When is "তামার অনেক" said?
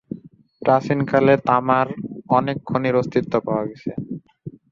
1.47-2.57